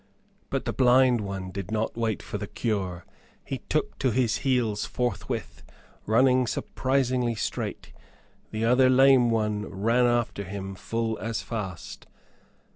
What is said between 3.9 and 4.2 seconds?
to